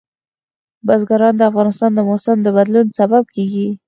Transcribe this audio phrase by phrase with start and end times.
[0.85, 3.67] بزګان د افغانستان د موسم د بدلون سبب کېږي.